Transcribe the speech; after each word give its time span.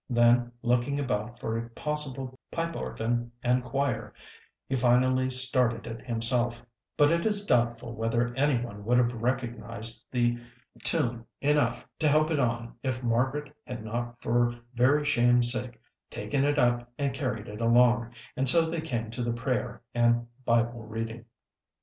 Then, 0.09 0.51
looking 0.63 0.99
about 0.99 1.39
for 1.39 1.55
a 1.55 1.69
possible 1.69 2.39
pipe 2.49 2.75
organ 2.75 3.31
and 3.43 3.63
choir, 3.63 4.15
he 4.67 4.75
finally 4.75 5.29
started 5.29 5.85
it 5.85 6.01
himself; 6.03 6.65
but 6.97 7.11
it 7.11 7.23
is 7.23 7.45
doubtful 7.45 7.93
whether 7.93 8.33
any 8.33 8.59
one 8.65 8.83
would 8.83 8.97
have 8.97 9.13
recognized 9.13 10.07
the 10.11 10.39
tune 10.81 11.27
enough 11.39 11.87
to 11.99 12.07
help 12.07 12.31
it 12.31 12.39
on 12.39 12.73
if 12.81 13.03
Margaret 13.03 13.55
had 13.63 13.85
not 13.85 14.19
for 14.23 14.55
very 14.73 15.05
shame's 15.05 15.51
sake 15.51 15.79
taken 16.09 16.45
it 16.45 16.57
up 16.57 16.91
and 16.97 17.13
carried 17.13 17.47
it 17.47 17.61
along, 17.61 18.09
and 18.35 18.49
so 18.49 18.67
they 18.67 18.81
came 18.81 19.11
to 19.11 19.21
the 19.23 19.33
prayer 19.33 19.83
and 19.93 20.25
Bible 20.45 20.81
reading. 20.81 21.25